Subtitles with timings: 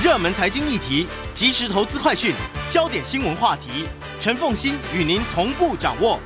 [0.00, 2.32] 热门财经议题、即时投资快讯、
[2.70, 3.84] 焦点新闻话题，
[4.20, 6.20] 陈凤欣与您同步掌握。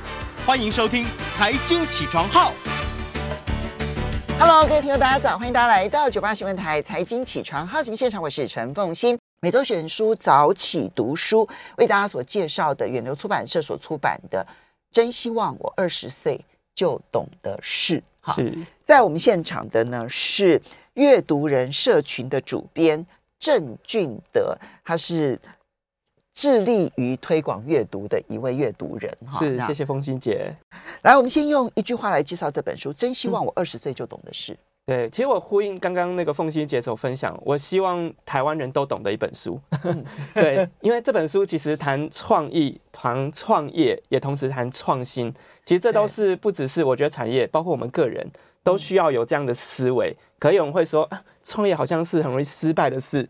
[0.45, 1.03] 欢迎收听
[1.35, 2.51] 《财经起床号》。
[4.37, 5.39] Hello，各位听友，大家早！
[5.39, 9.17] 欢迎大家来到九八新闻台《财经起床号》节目现场，我是陈凤欣。
[9.41, 14.45] 每周选书早起读书，为大家所介绍的远流出版社所出版的
[14.91, 16.39] 《真希望我二十岁
[16.75, 17.97] 就懂得事》。
[18.21, 18.37] 好，
[18.85, 20.61] 在我们现场的呢是
[20.93, 23.03] 阅读人社群的主编
[23.43, 25.37] 郑俊德，他是
[26.33, 29.13] 致力于推广阅读的一位阅读人。
[29.29, 30.55] 哈，是，谢谢风心姐。
[31.01, 34.53] 来，我们先用一句话来介绍这本书：真希望我二十岁就懂的事。
[34.53, 39.57] 嗯对，其实我呼应刚刚那个凤馨姐所分享，我希望台湾人都懂的一本书。
[40.35, 45.33] 对，因为这本书其实谈创意、谈创业，也同时谈创新。
[45.63, 48.29] 其实这都是不只是我觉得产业，包括我们个人
[48.61, 50.13] 都需要有这样的思维。
[50.37, 53.29] 可有人会说，啊，创业好像是很容易失败的事。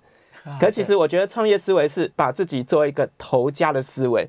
[0.60, 4.28] 可其实我觉得创业思维是把自己做一个投家的思维，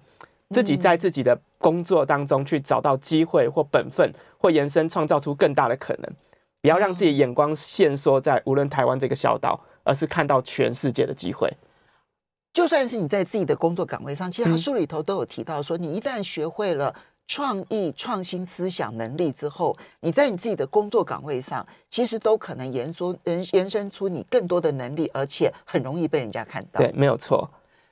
[0.51, 6.13] 自己在自己的工作当中去找到机会或本分，或延伸创造出更大的可能。
[6.65, 11.47] 不要让自己眼光限缩在无论台湾这个小岛，而是看到全世界的机会。
[12.55, 16.95] 就算是你在自己的工作岗位上，其实他书里头都有提到说，你一旦学会了
[17.27, 26.81] 创意创新思想能力之后，你在你自己的工作岗位上，其实都可能延缩、延延伸出你更多的能力，而且很容易被人家看到。
[26.81, 27.47] 对，没有错。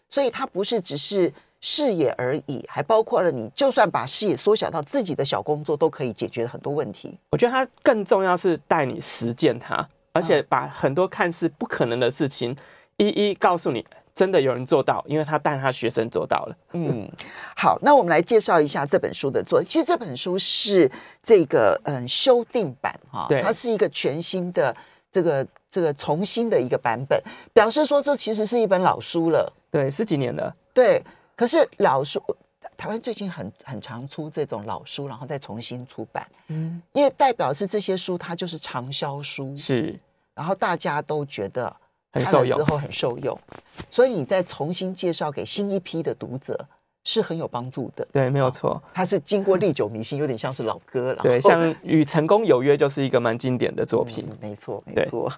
[0.08, 1.30] 所以它不是只是。
[1.64, 7.16] 视野而已，还包括了你，就算把视野缩小到自己的小工作，都可以解决很多问题。
[7.30, 12.54] 我觉得它更重要是带你实践它，而且把很多看似不可能的事情
[12.96, 16.56] 一一告诉你，真的有人做到，因为他带他学生做到了。
[16.72, 17.08] 嗯，
[17.56, 19.64] 好，那我们来介绍一下这本书的作者。
[19.64, 20.90] 其实这本书是
[21.22, 24.74] 这个嗯修订版哈，对，它是一个全新的
[25.12, 27.22] 这个这个重新的一个版本，
[27.54, 29.52] 表示说这其实是一本老书了。
[29.70, 30.52] 对，十几年了。
[30.74, 31.00] 对。
[31.36, 32.22] 可是老书，
[32.76, 36.26] 台湾最近很很常出这种老书，然后再重新出版。
[36.48, 39.98] 嗯，因为代表是这些书，它就是畅销书，是，
[40.34, 41.74] 然后大家都觉得
[42.12, 43.38] 看了之后很受用，
[43.90, 46.66] 所以你再重新介绍给新一批的读者。
[47.04, 48.80] 是很有帮助的，对，没有错。
[48.94, 51.22] 它是经过历久弥新，有点像是老歌了。
[51.24, 54.24] 对， 像《与成功有约》就是一个蛮经典的作品。
[54.30, 55.30] 嗯、没错，没错。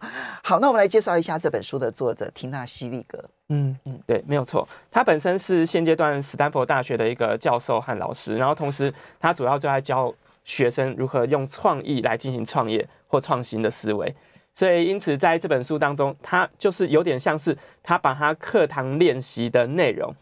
[0.43, 3.23] 好，那我们来介绍一下这本书的作者缇娜·希利格。
[3.49, 4.67] 嗯嗯，对，没有错。
[4.91, 10.13] 他本身是现阶段斯坦福大学的一个教授和老师，然后同时他主要就在教
[10.45, 14.15] 学生如何用创意来进行创业或创新的思维。
[14.55, 20.15] 所以，因此在这本书当中，他就是有点像是他把他课堂练习的内容。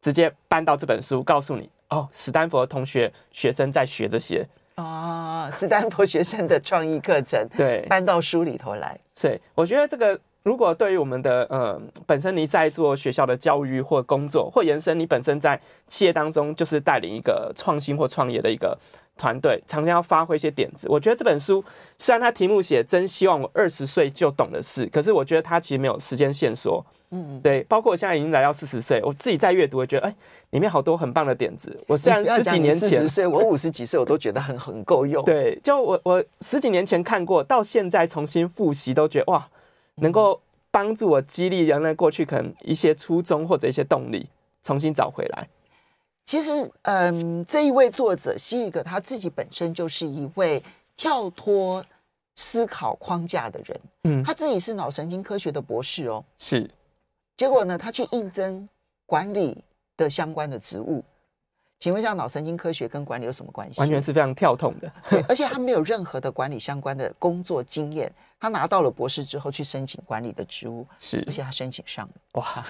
[0.00, 4.46] 直接搬到这本书，告诉你哦，史丹佛同学学生在学这些
[4.76, 8.98] 啊，史丹佛学生的创意课程，对，搬到书里头来。
[9.20, 18.78] 对，我觉得这个如果对于我们的呃本身你在做学校的教育或工作，或延伸你本身在企业当中就是带领一个创新或创业的一个
[19.20, 20.88] 团队，常常要发挥一些点子。
[20.88, 21.62] 我觉得这本书
[21.98, 26.84] 虽然它题目写真希望我二十岁就懂的事，可是我觉得它其实没有时间线索。
[27.12, 30.14] 嗯，对，包括我现在已经来到四十岁，我自己在阅读，我觉得哎，
[30.50, 31.76] 里面好多很棒的点子。
[31.88, 35.24] 我虽然十几年前四十岁，我五十几岁，我都觉得很很够用。
[35.24, 39.46] 对，就我我十几年前看过，到现在重新复习，都觉得哇，
[39.96, 44.28] 能够帮助我激励人类过去可能一些初衷或者一些动力，
[44.62, 45.48] 重新找回来。
[46.24, 50.62] 其实，嗯，这一位作者希利格他自己本身就是一位
[50.96, 51.84] 跳脱
[52.36, 53.80] 思考框架的人。
[54.04, 56.70] 嗯，他自己是脑神经科学的博士哦，是。
[57.36, 58.68] 结果呢，他去应征
[59.06, 59.64] 管理
[59.96, 61.02] 的相关的职务，
[61.80, 63.80] 请问一下，脑神经科学跟管理有什么关系？
[63.80, 68.12] 完全是非常跳痛的，对，而且他没有任何的管理相关的工作经验。
[68.38, 72.66] 他拿到了博士之后去申请管理的职务，是，而且他申请上了，哇，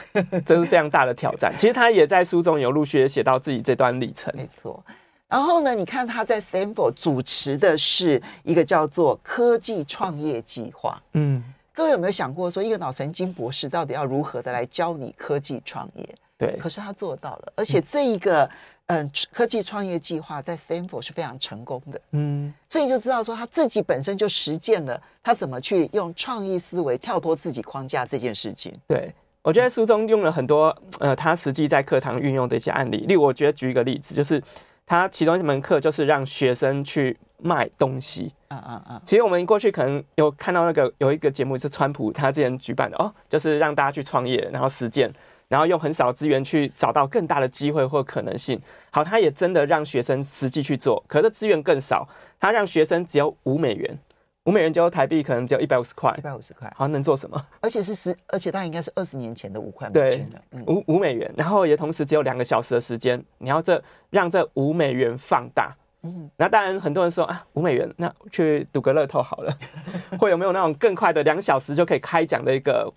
[0.46, 1.52] 这是非常大的挑战。
[1.58, 4.82] 其实他也在书中有陆续写到自己这段历程，没错。
[5.28, 11.42] 然后呢，你看他在 Stanford 主持的是一个叫做科技创业计划，嗯。
[11.72, 16.06] 各位有没有想过，说一个脑神经博士到底要如何的来教你科技创业？
[16.36, 18.48] 对，可是他做到了，而且这一个
[18.90, 22.00] 嗯、呃、科技创业计划在 Stanford 是非常成功的。
[22.10, 28.74] 嗯，所以你就知道说他自己本身就实践了他怎么去用创意思维跳脱自己框架这件事情。
[28.88, 34.42] 对，我觉得书中用了很多呃他实际在课堂运用的一些案例，例如我觉得举一个例子，就是
[34.84, 38.32] 他其中一门课就是让学生去卖东西。
[38.48, 45.08] 啊啊啊，其实我们过去可能有看到那个有一个节目是川普他之前举办的哦，就是让大家去创业，然后实践，
[45.50, 48.58] 然后用很少资源去找到更大的机会或可能性。
[48.92, 52.08] 好，他也真的让学生实际去做，可是资源更少，
[52.38, 53.98] 他让学生只有五美元，
[54.44, 57.44] 五美元就台币可能只有一百五十块，一百五十块，好，能做什么？
[57.60, 65.76] 而且是十，而且它应该是二十年前的五块美金了，五五、嗯、美元，然后也同时只有两个小时的时间，你要这让这五美元放大。
[66.02, 69.54] 嗯，那当然很多人说啊，五美元，那去赌个乐透好了，
[70.18, 72.90] 会有没有那种更快的两小时就可以开奖的一个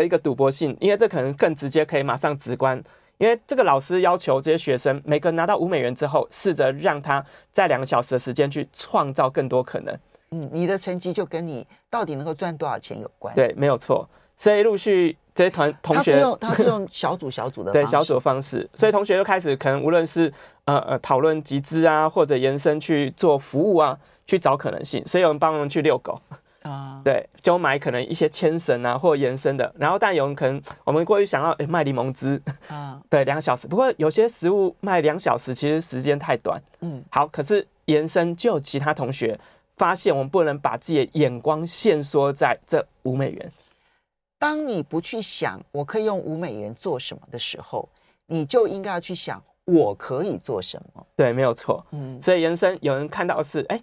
[0.00, 0.76] 的一个赌博性？
[0.80, 2.82] 因为这可能更直接，可以马上直观。
[3.18, 9.96] 因为这个老师要求这些学生每个人拿到五美元之后，试着让他在两个小时的时间去创造更多可能。
[10.32, 13.32] 嗯，你的成绩就跟你到底能够赚多少钱有关。
[13.36, 14.08] 对，没有错。
[14.36, 20.30] 所以陆续这些团同学，他是用他是用小组小组的 对小组的方式，所以同学就开始可能无论是
[20.64, 25.00] 呃呃讨论集资啊，或者延伸去做服务啊，去找可能性。
[25.06, 26.20] 所以有人帮忙去遛狗
[26.64, 29.74] 啊，对，就买可能一些牵绳啊或延伸的。
[29.78, 33.66] 然后但有人可能我们过去想要诶卖柠檬汁啊， 对，两个小时。
[33.66, 36.60] 不过有些食物卖两小时其实时间太短。
[36.80, 39.38] 嗯，好，可是延伸就有其他同学。
[39.76, 43.52] 发现我们不能把自己的眼光限缩在这五美元。
[44.38, 47.88] 当你不去想我可以用五美元做什么的时候，
[48.26, 51.04] 你就应该要去想我可以做什么。
[51.16, 51.84] 对，没有错。
[51.90, 53.82] 嗯，所以延伸有人看到的是，哎，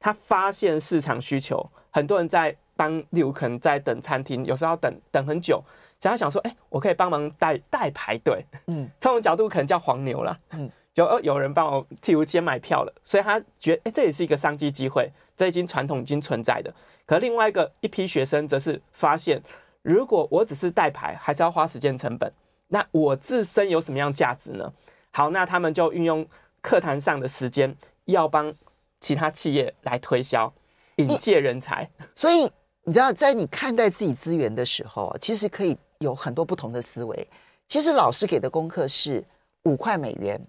[0.00, 5.62] 他发现市场需求，很多人在当，例如可能在等餐厅，有时候要等等很久，
[6.00, 8.44] 只要想说，哎，我可以帮忙代代排队。
[8.66, 10.36] 嗯，从我角度可能叫黄牛了。
[10.50, 10.68] 嗯。
[10.94, 16.74] 有有人帮我替我先买票了，所以他觉得，哎，这也是一个商机机会，这已经传统已经存在的。
[17.06, 19.40] 可另外一个一批学生则是发现，
[19.82, 22.30] 如果我只是代排，还是要花时间成本，
[22.68, 24.70] 那我自身有什么样价值呢？
[25.12, 26.26] 好，那他们就运用
[26.60, 27.74] 课堂上的时间，
[28.06, 28.52] 要帮
[29.00, 30.52] 其他企业来推销，
[30.96, 31.88] 引介人才。
[32.14, 32.50] 所以
[32.84, 37.28] 你知道，在你看待自己资源的时候，其实可以有很多不同的思维。
[37.66, 39.24] 其实老师给的功课是
[39.64, 40.40] 五块美元。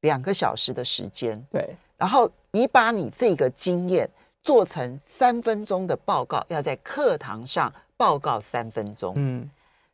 [0.00, 4.10] 两个小时的时间，对，然后你把你这个经验
[4.42, 9.48] 做成三分钟的报告，要在课堂上报告三分钟，嗯，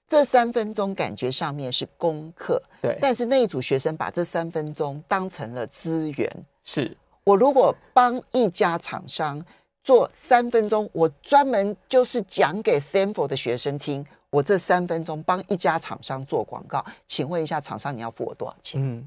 [0.09, 6.33] 这三分钟感觉上面是功课，对，但是那一组学生把这三分钟当成了资源，
[6.65, 6.97] 是
[7.29, 9.39] 我如果帮一家厂商
[9.85, 18.81] 做三分钟，我专门就是讲给 Stanford 的学生听，我这三分钟帮一家厂商做广告，请问一下厂商你要付我多少钱？
[18.83, 19.07] 嗯。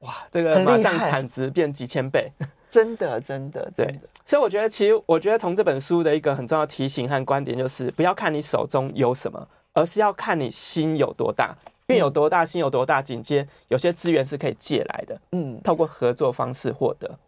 [0.00, 2.32] 哇，这个马上产值变几千倍，
[2.68, 3.92] 真的，真的，真的。
[3.92, 11.54] 对，所以我觉得，其实我觉得从这本书的一个很重要提醒和观点，就是不要看你手中有什么，而是要看你心有多大。
[11.86, 15.20] 因为有多大，心有多大，紧接有些资源是可以借来的。
[15.32, 17.18] 嗯，透过合作方式获得。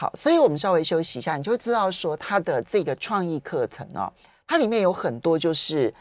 [0.00, 4.12] 好，所以我们稍微休息一下，你就会知道说，它的这个创意课程哦，
[4.46, 5.92] 它里面有很多就是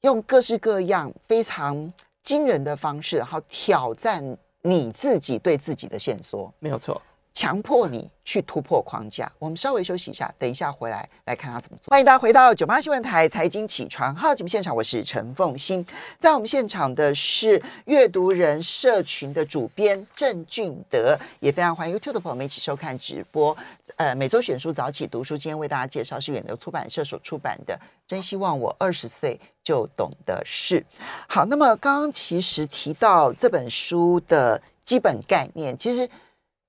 [0.00, 4.36] 用各式各样非常惊人的方式，然后挑战。
[4.64, 7.02] 你自己对自己的线索没有错，
[7.34, 9.30] 强迫你去突破框架。
[9.38, 11.90] 我们稍微休息一下，等一下回来来看他怎么做。
[11.90, 15.84] 欢迎大家回到九八新闻台财经起床号节目现场，我是陈凤欣。
[16.18, 23.56] 在我们现场的是阅读人社群的主编郑俊德，也非常欢迎 YouTube 的朋友们一起收看直播。
[23.96, 27.74] 呃，每周选书早起读书，今天为大家介绍是远流出版社所出版的
[28.06, 30.80] 《真希望我二十岁就懂的事》。
[31.28, 36.08] 好，那么刚刚其实提到这本书的基本概念，其实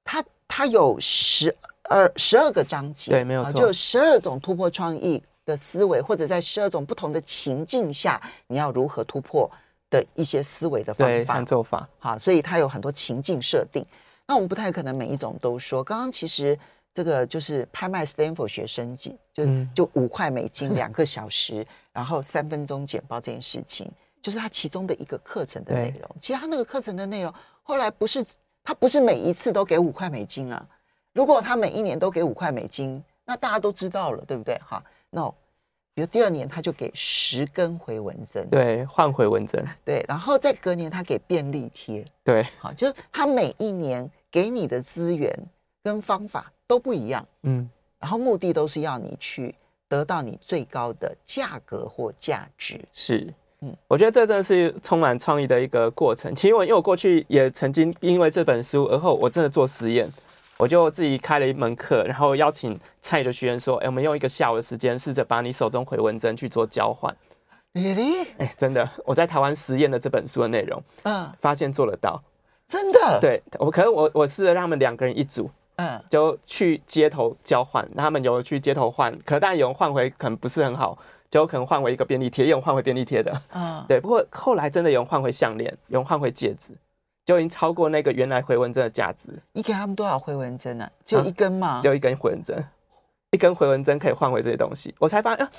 [0.04, 0.24] 它
[0.56, 1.56] 它有十
[1.90, 9.50] 二十二个章节，对，没有错，就十二种突破创意的思维，或者在十二种不同的情境下，你要如何突破
[9.90, 11.90] 的一些思维的方法、做法。
[11.98, 13.84] 好，所以它有很多情境设定。
[14.28, 15.84] 那我们不太可能每一种都说。
[15.84, 16.56] 刚刚其实。
[16.96, 19.44] 这个就是拍卖 Stanford 学生级，就
[19.74, 23.92] 就五块美金两个小时，嗯、然后三分钟简报这件事情，
[24.22, 26.08] 就是它其中的一个课程的内容。
[26.20, 27.34] 其实它那个课程的内容
[27.64, 28.24] 后来不是
[28.64, 30.68] 他不是每一次都给五块美金啊。
[31.14, 34.58] 如果他每一年都给五块美金，那大家都知道了，对不对？
[34.66, 35.28] 哈，那
[35.94, 45.32] 比如第二年他就给十根回纹针，对，换回纹针，对，然后再隔年他给便利贴，对，好，就是他每一年给你的资源
[45.84, 46.52] 跟方法。
[46.66, 49.54] 都不一样，嗯，然后目的都是要你去
[49.88, 52.80] 得到你最高的价格或价值。
[52.94, 53.32] 是，
[53.64, 56.36] 嗯，我觉得这真的是充满创意的一个过程。
[56.36, 60.12] 其实我因为我过去也曾经因为这本书，而后我真的做实验，
[60.58, 67.16] 我就自己开了一门课，然后邀请参与的学员说：“哎，我们用一个下午的时间，试着把你手中回纹针去做交换。”
[67.74, 68.28] Really？
[68.38, 72.22] 哎，真的，我在台湾实验了这本书的内容，嗯，发现做得到，
[72.68, 73.20] 真的。
[73.22, 75.50] 对我，可能我我试着让他们两个人一组。
[75.78, 80.96] 嗯，就去街头交换，他们有去街头换，可但有人换回可能不是很好，
[81.34, 84.00] 就可能换回一个便利贴，有人换回便利贴的，啊， 对。
[84.00, 86.74] 不过后来真的有人换回项链，有人换回戒指，
[87.26, 89.32] 就已经超过那个原来回纹针的价值。
[89.54, 90.88] 你给他们多少回纹针呢？
[91.04, 91.80] 只有一根吗？
[91.82, 92.64] 只有一根回纹针。
[93.32, 95.52] 一根回纹针可以换回这些东西，我才发现啊，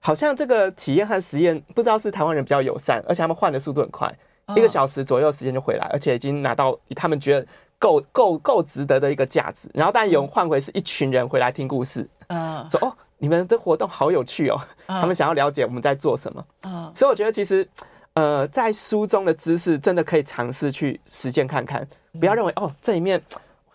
[0.00, 4.12] 好像这个体验和实验不知道是台湾人比较友善，而且他们换的速度很快，
[4.56, 7.46] 一个小时左右时间就回来，而且已经拿到他们觉得
[7.78, 9.70] 够够够值得的一个价值。
[9.74, 14.58] 然后，但有人换回是一群人回来听故事，嗯，说哦，你们的活动好有趣哦，
[14.88, 17.68] 他们想要了解我们在做什么，嗯，所以我觉得其实
[18.14, 21.86] 呃，在书中的知识真的可以尝试去实践看看，
[22.18, 23.22] 不要认为哦，这里面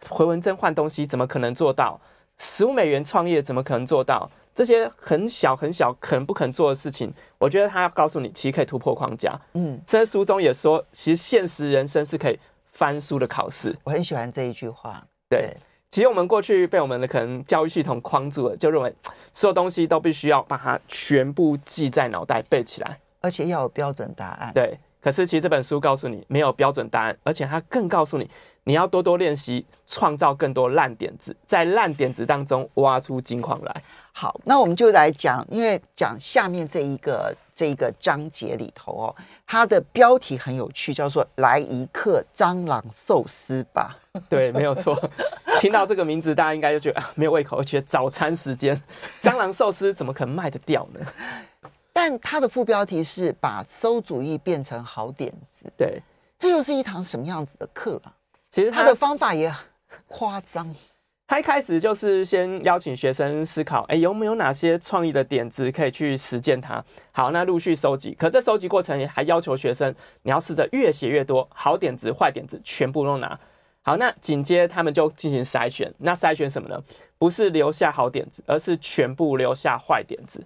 [0.09, 1.99] 回文针换东西怎么可能做到？
[2.37, 4.29] 十五美元创业怎么可能做到？
[4.53, 9.37] 这些很小很小可能不可能做的事情，我觉得他要告诉你，其实可以突破框架。
[9.53, 12.39] 嗯，在书中也说，其实现实人生是可以
[12.71, 13.75] 翻书的考试。
[13.83, 15.05] 我很喜欢这一句话。
[15.29, 15.57] 对，对
[15.95, 18.93] 其实我们过去被我们的可能教育系统框住了，就认为
[19.31, 24.51] 所有东西都必须要把它全部记在脑袋背起来，而且要有标准答案。
[24.53, 28.29] 对，可是其实这本书告诉你，没有标准答案，而且它更告诉你。
[28.65, 33.83] 你要多多练习，创造更多烂点子，在烂点子当中挖出金矿来。
[34.11, 39.15] 好，那我们就来讲，因为讲下面这一个这一个章节里头哦，
[39.47, 43.97] 它的标题很有趣，叫做“来一客蟑螂寿司吧
[44.29, 44.99] ”。对，没有错。
[45.61, 48.79] 听到这个名字，大家应该就觉得啊，没有胃口，而且早餐时间，
[49.21, 50.99] 蟑螂寿司怎么可能卖得掉呢？
[51.93, 55.71] 但它的副标题是“把馊主意变成好点子”。
[55.77, 56.01] 对，
[56.37, 58.11] 这又是一堂什么样子的课啊？
[58.51, 59.53] 其实它的方法也
[60.07, 60.75] 夸张，
[61.27, 66.83] 他一开始就是先邀请学生思考，哎，有没有哪些创意的点子可以去实践它？
[67.11, 68.13] 好，那陆续收集。
[68.13, 73.39] 可这收集过程还要求学生，你要试着越写越多，好点子、坏点子全部都拿。
[73.81, 75.91] 好，那紧接他们就进行筛选。
[75.97, 76.79] 那筛选什么呢？
[77.17, 80.45] 不是留下好点子，而是全部留下坏点子。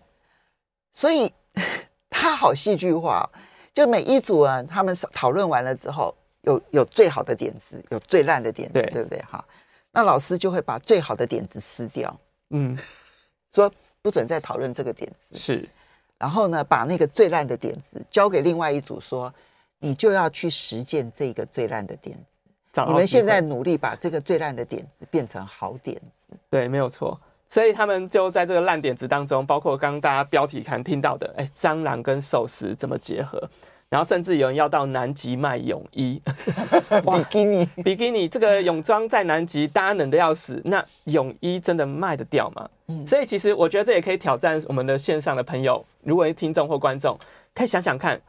[0.93, 1.31] 所以
[2.09, 3.29] 他好戏剧化，
[3.73, 6.15] 就每一组人他们讨论完了之后。
[6.43, 9.19] 有有最好的点子，有最烂的点子，对，对不对？
[9.29, 9.43] 哈，
[9.91, 12.15] 那老师就会把最好的点子撕掉，
[12.51, 12.77] 嗯，
[13.53, 15.67] 说不准再讨论这个点子，是。
[16.17, 19.33] 然后呢，把那个最烂的点子交给另外一组，说
[19.79, 22.83] 你就要去实践这个最烂的点子。
[22.85, 27.19] 你们现在努力把这个最烂的点子变成好点子，对，没有错。
[27.49, 33.49] 所以他们就在这个烂点子当中，包括刚刚大家标题看听到的，哎，蟑螂跟寿司怎么结合？
[33.89, 36.21] 然后甚至有人要到南极卖泳衣，
[37.03, 42.69] 比基尼，比基尼这个泳装在南极大家冷的要死，那泳衣真的卖得掉吗？
[42.87, 47.17] 嗯，所以其实我觉得这也可以挑战我们的线上的朋友，如果是听众或观众，
[47.55, 48.21] 可以想想看，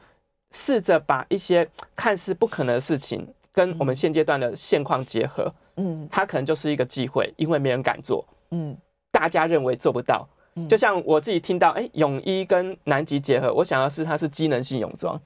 [0.53, 8.75] 试着把一些看似不可能的事情跟我们现阶段的现况结合，嗯，它可能就是一个机会，因为没人敢做，嗯，
[9.13, 10.27] 大家认为做不到，
[10.71, 15.21] 就像我自己听到，哎，泳衣跟南极结合，我想要是它是机能性泳装。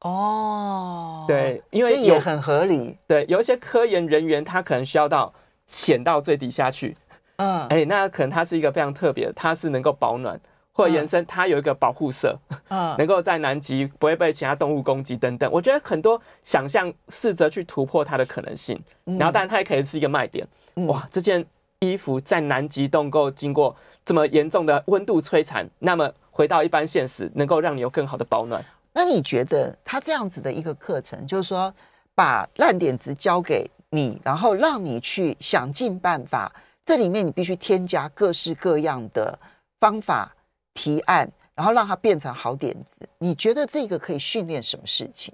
[0.00, 2.96] 哦，对，因为这也很合理。
[3.06, 5.32] 对，有一些科研人员，他可能需要到
[5.66, 6.96] 潜到最底下去。
[7.36, 10.40] 嗯，哎，那可能它是一个非常特别的，它是能够保暖
[10.72, 12.36] 或者延伸，它有一个保护色，
[12.68, 15.50] 嗯， 能够在南极不会被其他动物攻击等等。
[15.52, 18.80] 我觉得很多想象，试着去突破它的可能性。
[19.04, 20.46] 然后，当然它也可以是一个卖点。
[20.86, 21.44] 哇，这件
[21.80, 28.64] 衣服在南极冻够经过这么严重的温度摧残，那么回到一般现实，能够让你有更好的保暖。
[28.92, 31.72] 那你觉得他这样子的一个课程，就是说
[32.14, 36.52] 把烂点子交给你，然后让你去想尽办法，
[36.84, 39.38] 这里面你必须添加各式各样的
[39.78, 40.34] 方法
[40.74, 43.08] 提案，然后让它变成好点子。
[43.18, 45.32] 你觉得这个可以训练什么事情？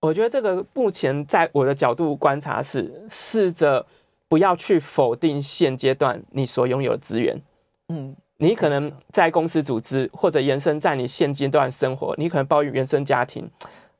[0.00, 3.84] 我觉得这个目前在我的角度观察是，试着
[4.28, 7.40] 不要去否定现阶段你所拥有的资源。
[7.88, 8.14] 嗯。
[8.40, 13.50] 你可能在公司组织，或者延伸在你现阶段生活，你可能抱怨原生家庭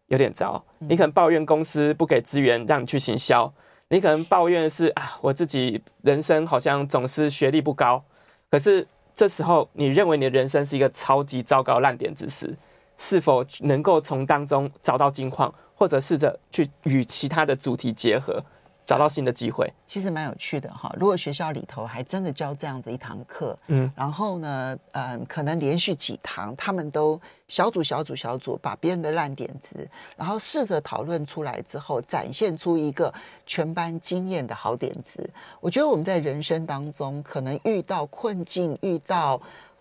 [0.06, 3.52] 有点糟，你可能抱怨公司不给资源让你去行销，
[3.88, 8.04] 你可能抱怨的是啊，我自己人生好像总是学历不高。
[8.48, 12.56] 可是这时候，你认为你的人生是一个超级糟糕烂点之时，
[12.96, 18.44] 是否能够从当中找到金矿，或者试着去与其他的主题结合？
[18.88, 20.90] 找到新的机会，其实蛮有趣的哈。
[20.98, 33.12] 如果学校里头还真的教这样子一堂课，嗯，然后呢，嗯，可能连续几堂，他们都小组小组小组把别人的烂点子，然后试着讨论出来之后，展现出一个
[33.44, 35.28] 全班惊艳的好点子。
[35.60, 39.38] 我觉得我们在人生当中可能遇到困境，遇到。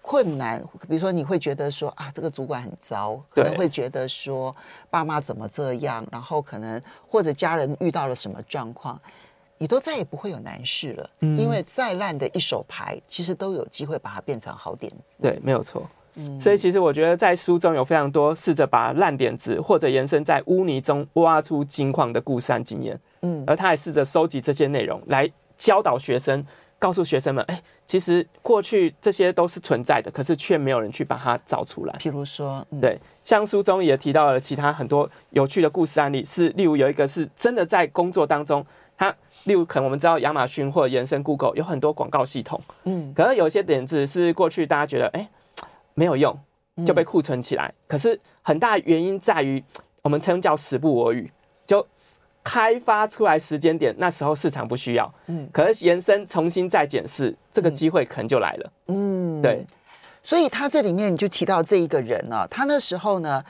[0.07, 4.55] 困难，比如说你会觉得说啊，这个主管很糟，可能会觉得说
[4.89, 8.97] 爸妈怎么这样，然后可能或者家人遇到了什么状况，
[9.57, 15.21] 你都再也不会有难事了，嗯，因为再烂的一手牌，其实都有机会把它变成好点子。
[15.21, 15.85] 对，没有错。
[16.15, 26.45] 嗯，所以其实我觉得在书中有非常多试着把烂点子或者延伸在污泥中挖出金矿的故事和经验，嗯，而他还试着收集这些内容来教导学生。
[26.79, 31.93] 告诉学生们，哎，其实过去这些都是存在的，可是却没有人去把它找出来。
[32.00, 38.63] 譬如说，嗯、对，像书中也提到了其他很多有趣的故事案例，是例如有一个是真的在工作当中，
[38.96, 39.13] 他
[39.46, 45.27] 例如可能我们知道亚马逊或者延伸 Google 有很多广告系统，嗯，可是有一些点子是过去大家觉得哎
[45.96, 46.39] 没有用，
[46.86, 49.63] 就被库存起来，嗯、可是很大原因在于
[50.03, 51.31] 我们称叫时不我与，
[51.65, 51.86] 就。
[52.49, 59.65] 开发出来时间点，那时候市场不需要，嗯，可是延伸重新再检视，这个机会可能就来了，嗯，对，
[60.23, 63.43] 所以他这里面你就提到这一个人啊，他那时候呢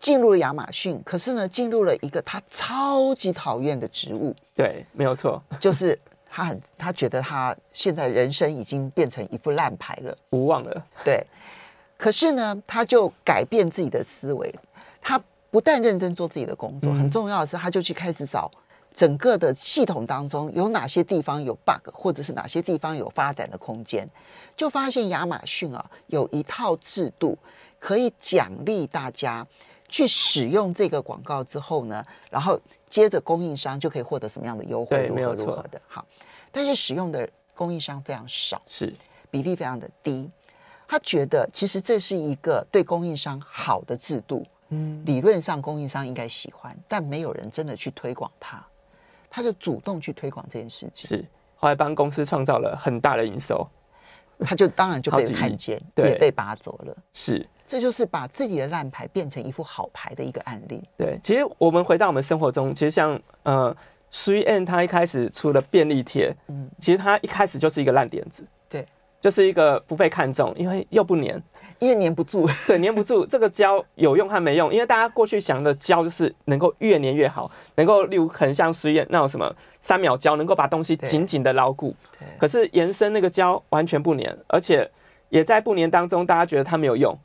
[0.00, 5.98] 进入了亚马逊，可是呢进入了一个他超级讨厌的职务，对，没有错，就是
[6.30, 11.22] 他很他觉得他现在人生已经变成一副烂牌了，无望了，对，
[11.98, 14.50] 可是呢他就改变自己的思维，
[15.02, 15.20] 他。
[15.50, 18.50] 不但认真做自己的工作，很重要的是，他就去开始找
[18.92, 24.08] 整个的系统当中有哪些地方有 bug，或者是哪些地方有发展的空间，
[24.56, 27.38] 就发现亚马逊啊有一套制度
[27.78, 29.46] 可以奖励大家
[29.88, 35.80] 去使用这个广告之后呢，然后接着供应商就可以获得什么样的优惠，如何如何的。
[35.86, 36.04] 好，
[36.52, 38.94] 但是使用的供应商非常少，是
[39.30, 40.30] 比例非常的低。
[40.86, 44.44] 他觉得其实这是一个对供应商好的制度。
[44.70, 48.64] 嗯，理论上供应商应该喜欢，但没有人真的去推广它，
[49.30, 51.24] 他就主动去推广这件事情，是。
[51.60, 53.68] 后来帮公司创造了很大的营收，
[54.38, 56.96] 他就当然就被看见，也被拔走了。
[57.12, 60.80] 是，这就是把自己的烂牌变成一副好牌的一个案例。
[60.96, 63.76] 对，其实我们回到我们生活中，其实像呃
[64.12, 68.48] ，3M 他一开始出了便利贴，嗯，其实他一开始就是一个烂点子，对，
[69.20, 71.42] 就是一个不被看中，因为又不粘。
[71.80, 73.24] 因为粘不住， 对，粘不住。
[73.24, 74.74] 这个胶有用还没用？
[74.74, 81.94] 因为大家过去想的胶就是能够越粘越好，能够例如很像实验那种什么三秒胶，能够把东西紧紧的牢固。
[82.36, 84.90] 可是延伸那个胶完全不粘，而且
[85.28, 87.16] 也在不粘当中，大家觉得它没有用。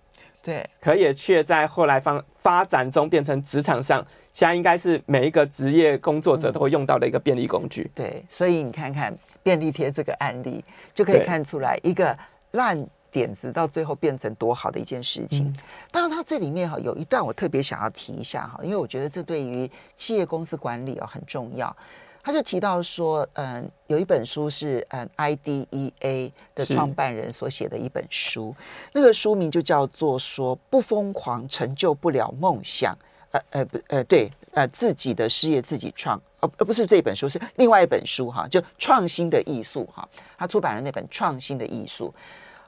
[0.43, 7.89] 对，可也却在后来发发展中变成职场上，现在应该是每一个职业工作者都会用到的一个便利工具。
[7.95, 10.61] 对，所以你看看便利贴这个案例，
[10.93, 12.17] 就可以看出来一个
[12.51, 12.85] 烂。
[13.13, 15.45] 点子到最后变成多好的一件事情。
[15.45, 15.55] 嗯、
[15.91, 21.77] 当然，它这里面哈有一段我特别想要提一下哈，因为我觉得这对于企业公司管理哦很重要。
[22.23, 28.55] 他就提到说，嗯，有一本书是嗯 IDEA 的创办人所写的一本书，
[28.93, 32.97] 那个书名就叫做说不疯狂成就不了梦想。
[33.33, 42.13] 呃呃不呃对呃自己的事业自己创，呃呃不是这本书是另外一本书哈，就创新的艺术哈，他出版了那本创新的艺术。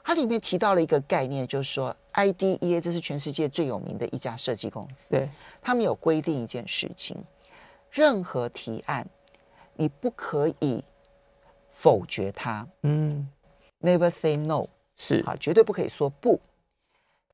[0.08, 5.10] 它里面提到了一个概念，就是说，IDEA 这是全世界最有名的一家设计公司。
[5.10, 5.28] 对，
[5.60, 7.16] 他们有规定一件事情：
[7.90, 9.04] 任何提案，
[9.74, 10.84] 你不可以
[11.72, 12.64] 否决它。
[12.82, 13.28] 嗯
[13.80, 16.40] ，Never say no，是啊，绝对不可以说不。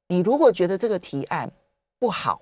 [0.06, 1.52] 你如果觉得这个提案
[1.98, 2.40] 不好，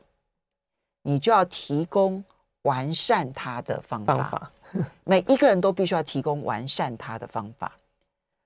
[1.03, 2.23] 你就要提供
[2.63, 4.17] 完善它的方法。
[4.17, 4.51] 方法
[5.03, 7.73] 每一个人都必须要提供完善他的方法。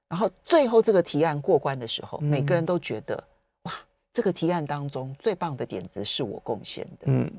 [0.09, 3.23] 然后最后这个提案过关的时候，每个人都觉得
[3.65, 3.73] 哇，
[4.11, 7.07] 这个提案当中最棒的点子是我贡献的。
[7.07, 7.31] 嗯，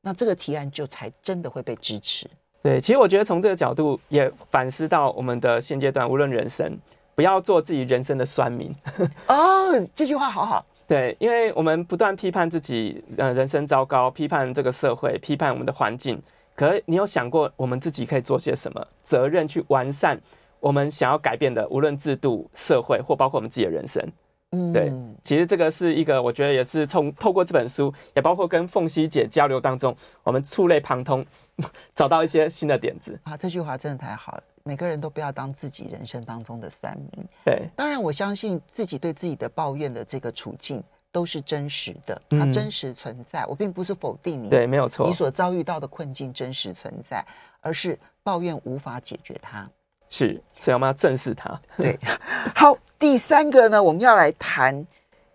[0.00, 2.28] 那这个提案就才真的会被支持。
[2.62, 6.76] 对，其实我觉得从这个角度也反思到我们的现阶段，无论人生，
[7.14, 8.74] 不要做自己人生的酸民。
[9.28, 10.64] 哦，这句话好好。
[10.92, 16.20] 对，因为我们不断批判自己，呃，人生糟糕，批判这个社会，批判我们的环境。
[16.54, 18.86] 可是你有想过，我们自己可以做些什么？
[19.02, 20.20] 责任去完善。
[20.60, 24.06] 我们想要改变的，无论制度、社会，或包括我们自己的人生，
[24.50, 24.92] 嗯，对，
[25.24, 31.24] 其实这个是一个，我觉得也是从透过这本书，也包括跟凤西姐交流当中，我们触类旁通，
[31.94, 33.34] 找到一些新的点子啊。
[33.34, 37.24] 这句话真的太好了，每个人都不要当自己人生当中的酸民。
[37.44, 43.44] 对，当然我相信自己对自己的抱怨的这个处境都是真实的，它真实存在。
[43.46, 47.24] 我并不是否定你，对，没有错，你所遭遇到的困境真实存在，
[47.60, 49.68] 而是抱怨无法解决它。
[50.08, 51.60] 是，所以我们要正视它。
[51.76, 51.98] 对，
[52.54, 54.86] 好，第三个呢，我们要来谈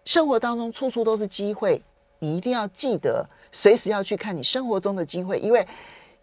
[0.06, 1.84] 生活当中处处都是机会，
[2.20, 5.68] 你一定要记得随时要去看你生活中的机会，因为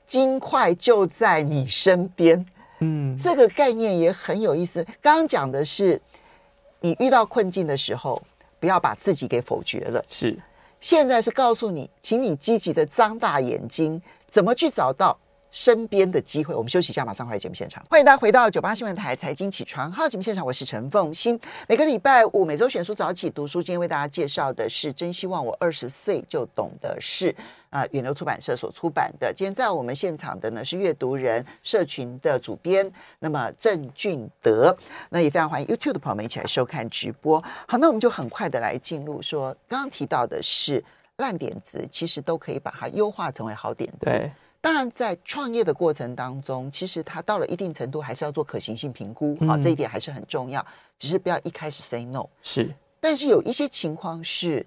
[0.06, 2.44] 金块就在你身边。
[2.80, 4.84] 嗯，这个概念也很有意思。
[5.00, 6.00] 刚刚讲的是
[6.80, 8.20] 你遇到困境的时候，
[8.58, 10.04] 不要把自己给否决了。
[10.08, 10.38] 是，
[10.80, 15.18] 现在是告诉你，请你积极的张大眼睛，怎么去找到
[15.54, 17.80] 身边的机会，我们休息一下，马上回来节目现场。
[17.88, 21.38] 欢迎大家回到九八新闻台财经起床号节目现场，我是陈凤欣。
[21.68, 27.30] 每个礼拜五每周选书早起读书，今天为大家介绍的是《真希望我二十岁就懂的事》
[27.70, 29.32] 啊，远流出版社所出版的。
[29.32, 32.90] 今天在我们现场的呢是阅读人社群的主编，
[33.20, 34.76] 那么郑俊德，
[35.10, 37.40] 那也非常欢迎 YouTube 的朋友们一起来收看直播。
[37.68, 40.82] 好，那我们就很快的来进入说，刚刚提到的是
[41.18, 44.30] 烂点子，其实都可以把它优化成为好点子。
[44.64, 44.72] 对。
[44.72, 50.64] 当然，在创业的过程当中，其实它到了一定程度，还是要做可行性评估啊，这一点还是很重要。
[50.98, 52.26] 只是不要一开始 say no。
[52.42, 54.64] 是，但是有一些情况是，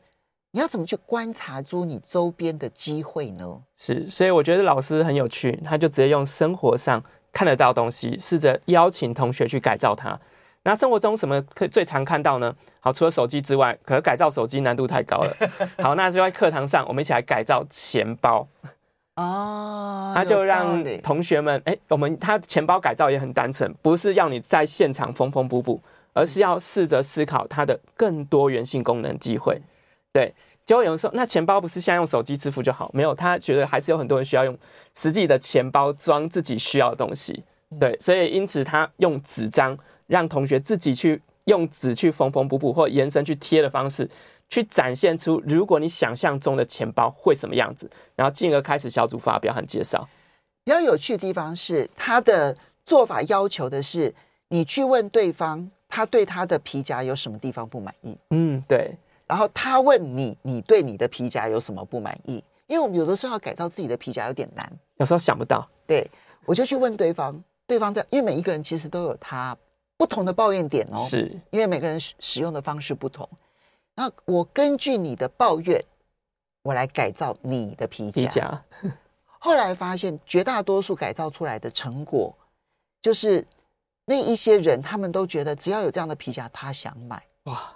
[0.52, 3.60] 你要怎么去观察出你周边的机会呢？
[3.76, 10.20] 是，所以我觉得老师很有趣，他就直接用生活上看得到的东西，试着邀请同学去改造它。
[10.64, 12.54] 那生活中什么可最常看到呢？
[12.82, 15.36] 好，除了手机之外，可能改造手机难度太高了。
[15.82, 18.48] 好，那就在课堂上，我们一起来改造钱包。
[19.18, 25.82] 哦，他就让同学们，哎，我们他钱包改造也很单纯，不是要你在现场缝缝补补，
[26.14, 29.60] 而是要试着思考它的更多元性功能机会。
[30.14, 30.32] 对，
[30.68, 32.92] 就有人说，那钱包不是现在用手机支付就好？
[32.94, 34.56] 没有，他觉得还是有很多人需要用
[34.96, 37.44] 实际的钱包装自己需要的东西。
[37.80, 39.76] 对，所以因此他用纸张
[40.06, 44.08] 让同学自己去用纸去缝缝补补或延伸去贴的方式。
[44.50, 50.08] 去展现出，如果你想象中的钱包会什么样子，然后进而开始小组发表和介绍。
[50.64, 52.56] 比较有趣的地方是，他的
[52.86, 54.14] 做法要求的是
[54.50, 58.18] 你去问对方，他对他的皮夹有什么地方不满意。
[58.30, 58.94] 嗯，对。
[59.26, 62.44] 然后他问你，你对你的皮夹有什么不满意？
[62.68, 65.66] 因为我们有的时候要改造自己的皮夹有点难，有时候想不到。
[65.86, 66.10] 对，
[66.46, 69.58] 我就去问对方，对方在，因为每一个人其实都有他
[69.98, 73.28] 不同的抱怨点哦，是因为每个人使用的方式不同。
[73.98, 75.84] 那我根据你的抱怨，
[76.62, 78.22] 我来改造你的皮夹。
[78.22, 78.64] 皮夹
[79.40, 82.32] 后来发现，绝大多数改造出来的成果，
[83.02, 83.44] 就是
[84.06, 87.22] 那一些人，他们都觉得只要有这样的皮夹，他想买。
[87.46, 87.74] 哇，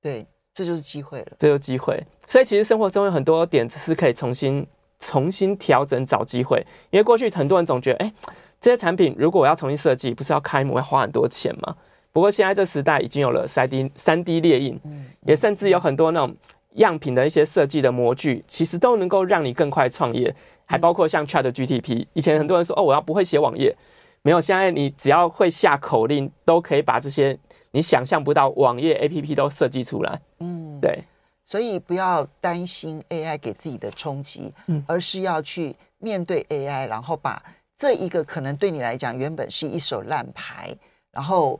[0.00, 1.32] 对，这就是机会了。
[1.38, 2.02] 这就是机会。
[2.26, 4.66] 所以其实生活中有很多点子是可以重新、
[4.98, 6.66] 重新调整、找机会。
[6.88, 8.14] 因为过去很多人总觉得，哎，
[8.58, 11.76] 这些产品如果我要重新设计，不是要开模要花很多钱吗？
[12.12, 14.80] 不过现在这时代已经有了三 D 三 D 列印，
[15.26, 16.34] 也甚至有很多那种
[16.74, 20.34] 样品的一些设计的模具，其实都能够让你更快创业。
[20.64, 23.74] 还包括像 ChatGPT，以前很多人说哦，我要不会写网页，
[24.22, 27.38] 没有，现在你只要会下口令，都可以把这些
[27.70, 30.20] 你想象不到网页 APP 都设计出来。
[30.40, 30.98] 嗯，对，
[31.44, 34.52] 所以不要担心 AI 给自己的冲击，
[34.86, 37.42] 而是要去面对 AI，然后把
[37.78, 40.74] 这一个可能对你来讲原本是一手烂牌，
[41.12, 41.58] 然后。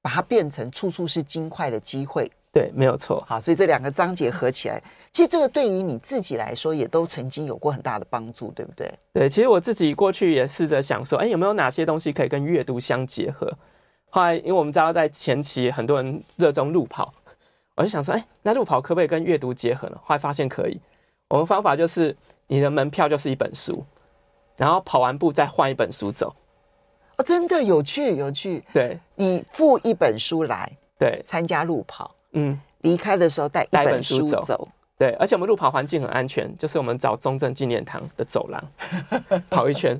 [0.00, 3.22] 把它变成处处是金块的机会，对，没有错。
[3.26, 4.82] 好，所以这两个章节合起来，
[5.12, 8.92] 其实这个对于你自己来说，也都曾经有过很大的帮助，对不对？
[9.12, 13.52] 对，其实我自己过去也试着想说，哎，有没有哪些东西可以跟阅读相结合？
[14.10, 17.12] 后来，因为我们知道在前期很多人热衷路跑，
[17.74, 19.98] 我就想说，哎，那路跑可不可以跟阅读结合呢？
[20.02, 20.80] 后来发现可以。
[21.28, 23.84] 我们方法就是，你的门票就是一本书，
[24.56, 26.34] 然后跑完步再换一本书走。
[27.18, 28.64] 哦，真的有趣，有趣。
[28.72, 34.68] 对，你付一本书来，对，参加路跑，嗯，离开的时候带一本书走，走。
[34.96, 38.60] 对，而且我们路跑环境很安全，就是我们找中正纪念堂的走廊
[39.48, 39.96] 跑一圈。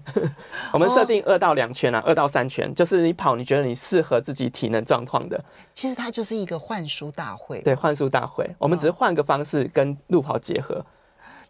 [0.72, 5.40] 我们设定二到两圈啊，二到三圈，就是你跑，你觉得你适合自己体能状况的。
[5.72, 8.48] 其实它就是一个换书大会，对，换书大会。
[8.58, 10.84] 我们只是换个方式跟路跑结合。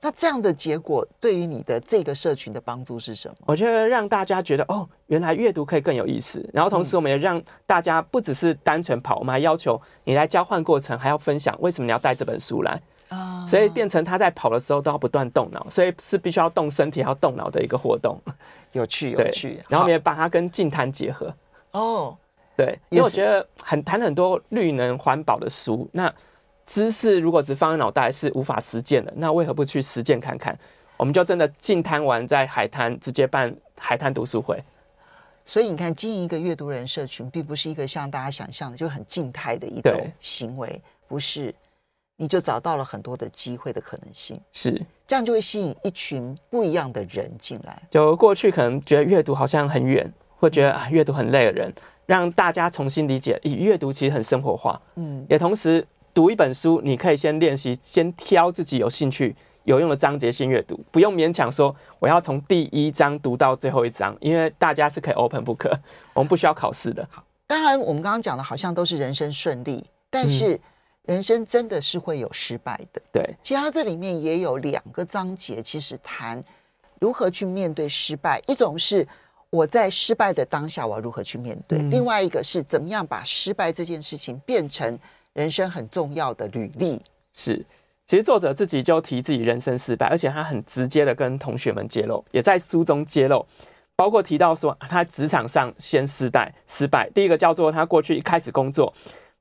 [0.01, 3.35] 那这样的结果对于你的这个社群的帮助是什么？
[3.47, 6.49] 我觉得让大家觉得哦，原来阅读可以更有意思。
[6.53, 13.45] 然后同时，我们也让大家不只是单纯跑，我们还要求你来交换过程，还要分享为什么你要带这本书来啊。
[13.45, 18.17] 所以变成他在跑的时候都要不断动脑，所以是必须要动身体、要动脑的一个活动。
[18.71, 19.61] 有趣，有趣。
[19.69, 21.35] 然后我们也把它跟净滩结合。
[21.73, 22.17] 哦，
[22.57, 26.15] 对，因为我觉得很谈很多绿能环保的书，那。
[26.69, 30.57] 知识如果只放在脑袋是无法实践的，那为何不去实践看看？
[30.99, 34.63] 我们就真的进滩玩，在海滩直接办海滩读书会。
[35.47, 40.79] 所以你看，经营一个阅读人社群，并不是一个像大家想象的就很静态的一种行为，
[41.09, 41.55] 不是？
[42.19, 47.81] 你就找到了很多的机会的可能性，是这样就会吸引一群不一样的人进来。
[47.91, 51.73] 就过去可能觉得阅读好像很远，会觉得啊阅读很累的人，
[52.05, 54.79] 让大家重新理解，以阅读其实很生活化。
[54.97, 55.87] 嗯，也同时。
[56.19, 65.73] 读一本书，你可以先练习，先挑自己有兴趣、有用的章节先阅读，不用勉强说我要从第一章读到最后一章，因为大家是可以 open book，
[66.15, 67.09] 我们不需要考试的。
[67.09, 70.61] 好，当然我们刚刚讲的好像都是人生顺利，但是
[71.05, 73.01] 人生真的是会有失败的。
[73.13, 76.43] 对，其实它这里面也有两个章节，其实谈
[76.99, 78.43] 如何去面对失败？
[78.49, 79.07] 一种是
[79.51, 84.99] 我在失败的当下，我要如何去面对；嗯、另外一个是怎么样把失败这件事情变成
[85.35, 87.03] 人生很重要的履历。
[87.33, 87.65] 是，
[88.07, 93.47] 其实作者自己就提自己人生失败，而且他很直接的跟同学们揭露，也在书中揭露，
[93.95, 97.09] 包括提到说他职场上先失败，失败。
[97.11, 98.93] 第一个叫做他过去一开始工作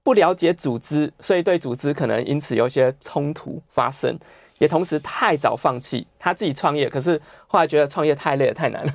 [0.03, 4.17] 不了解组织，所以对组织可能因此有些冲突发生。
[4.59, 8.93] 也同时太早放弃，他自己创业，可是后来觉得创业太累了，太难了，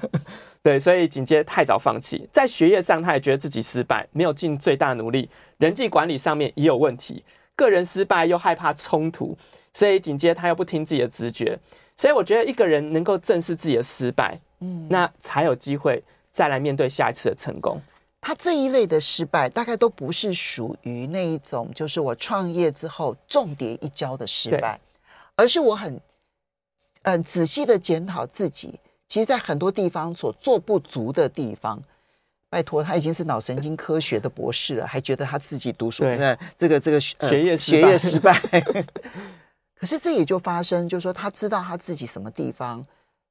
[0.62, 2.28] 对，所以紧接着太早放弃。
[2.32, 7.24] 在学业上，他也觉得自己失败，没有尽最大努力；人际管理上面也有问题，
[7.56, 9.36] 个人失败又害怕冲突，
[9.72, 11.58] 所以紧接着他又不听自己的直觉。
[11.96, 17.80] 所以我觉得一个人能够正视自己的失败，嗯，那才有机会再来面对下一次的成功。
[18.20, 24.78] 他这一类的失败，大概都不是属于那一种，就是我创业之后重叠一跤的失败。
[25.34, 26.00] 而是我很，
[27.02, 28.78] 嗯，仔细的检讨自己，
[29.12, 31.78] 其实，在很多地方所做不足的地方，
[32.48, 38.40] 拜托，他已经是脑神经科学的博士了，还觉得他自己读书，对，这个这个学业学业失败。
[39.78, 42.82] 可是这也就发生，就是说，他知道他自己什么地方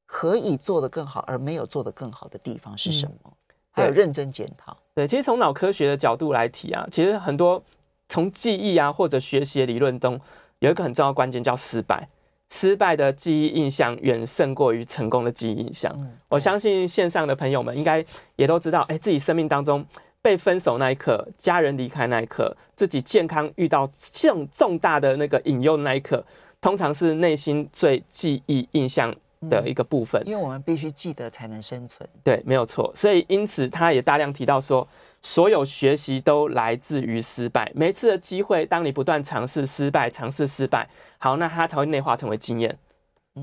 [0.05, 3.33] 可以做得更好，而没有做得更好的地方是什么，
[3.71, 4.77] 还有认真检讨。
[4.93, 7.59] 对，其实从脑科学的角度来提啊，其实很多
[8.07, 10.21] 从记忆啊或者学习的理论中。
[10.59, 12.07] 有一个很重要的关键叫失败，
[12.51, 15.89] 失败的记忆印象远胜过于成功的记忆印象。
[15.95, 19.83] 嗯、我相信线上的朋友们应该也都知道，哎，自己生命当中
[20.21, 26.23] 被分手那一刻，家人离开那一刻，自己健康遇到这种重大的那个引诱那一刻，
[26.59, 29.15] 通常是内心最记忆印象
[29.49, 30.21] 的一个部分。
[30.27, 32.07] 因为我们必须记得才能生存。
[32.21, 32.91] 对，没有错。
[32.93, 34.85] 所以因此，他也大量提到说。
[35.21, 37.71] 所有学习都来自于失败。
[37.75, 42.77] 每一次的机会，当你不断尝试失败、尝试失败，好，那它才会内化成为经验。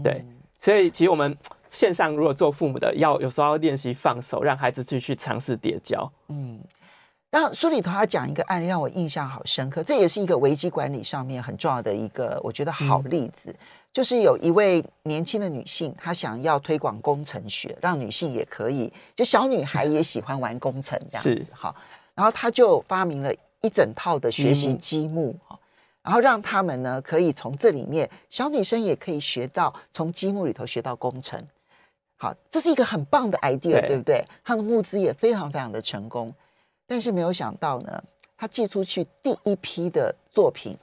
[0.03, 0.25] 对，
[0.59, 1.37] 所以其实我们
[1.71, 6.11] 线上如果做父母的，要有时候要练习放手，让孩子继续尝试跌跤。
[6.29, 6.61] 嗯，
[7.31, 9.83] 那书里头他讲一个案例，让我印象好深刻。
[9.83, 13.51] 这也是一个危机管理上面很重要的一个，我觉得好例子。
[13.51, 13.57] 嗯
[13.93, 21.75] 就是有一位年轻的女性，她想要推广工程学，让女性也可以，就小女孩也喜欢玩工程这样子哈。
[22.15, 25.59] 然后她就发明了一整套的学习积木哈，
[26.03, 31.43] 然后让他们呢可以从这里面，小女生也可以学到从积木里头学到工程。
[32.17, 34.25] 好，这是一个很棒的 idea，对，对不对？
[34.45, 36.33] 她的募资也非常非常的成功，
[36.87, 38.03] 但是没有想到呢，
[38.37, 40.77] 她寄出去第一批的作品，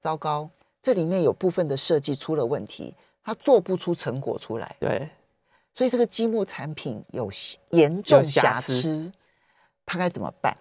[0.00, 0.48] 糟糕。
[0.82, 2.92] 这里面有部分的设计出了问题，
[3.22, 4.74] 它做不出成果出来。
[4.80, 5.08] 对，
[5.74, 7.30] 所以这个积木产品有
[7.70, 9.12] 严重瑕疵，
[9.86, 10.56] 他该怎么办？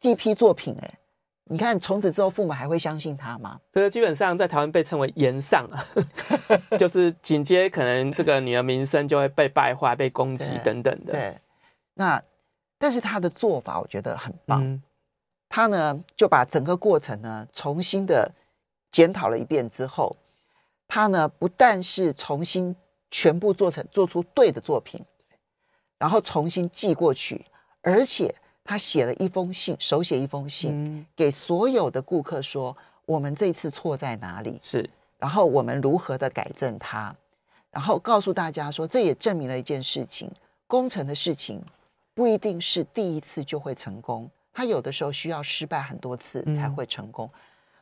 [0.00, 0.98] 第一批作品，哎，
[1.44, 3.60] 你看从此之后，父母还会相信他吗？
[3.72, 5.86] 这个基本上在台湾被称为炎上啊，
[6.76, 11.12] 就是紧接可能这个女儿名声就会被败坏、被攻击等等的。
[11.12, 11.38] 对，
[11.94, 12.20] 那
[12.76, 14.82] 但是他的做法我觉得很棒，嗯、
[15.48, 18.28] 他呢就把整个过程呢重新的。
[18.90, 20.16] 检讨了一遍之后，
[20.88, 22.74] 他呢不但是重新
[23.10, 25.04] 全部做成做出对的作品，
[25.98, 27.44] 然后重新寄过去，
[27.82, 32.76] 而且他写了一封信，手写一封信，嗯、给所有的顾客说：
[33.06, 34.58] 我们这次错在哪里？
[34.62, 37.14] 是，然后我们如何的改正它，
[37.70, 40.30] 然后告诉大家说，这也证明了一件事情：
[40.66, 41.62] 工程的事情
[42.14, 47.30] 不一定是第一次就会成功，他有的时候需要失败很多次才会成功。
[47.32, 47.40] 嗯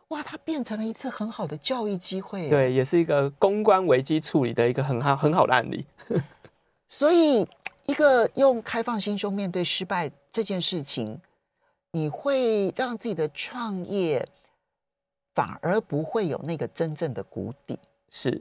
[0.08, 5.84] 哇，它变成了一次很好的教育机会，对，也是一个公关危机处理的一个很好很好的案例。
[6.88, 7.46] 所以，
[7.84, 11.20] 一个用开放心胸面对失败这件事情，
[11.92, 14.26] 你会让自己的创业
[15.34, 17.78] 反而不会有那个真正的谷底。
[18.10, 18.40] 是，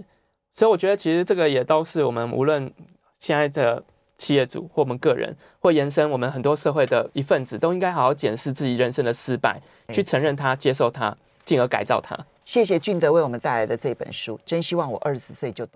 [0.53, 2.73] 所以我觉得其实这个也都是我们无论
[3.19, 3.83] 现在的
[4.17, 11.17] 企业主或我们个人，或延伸我们很多社会的一份子，都应该好好检视自己人生的失败，去承认它，接受它。
[11.47, 12.15] 进而改造它。
[12.43, 15.75] 谢谢俊德为我们带来的这本书，真希望我二十岁就懂。